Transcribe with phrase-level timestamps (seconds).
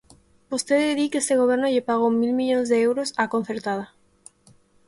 [0.51, 3.85] Vostede di que este goberno lle pagou mil millóns de euros á concertada.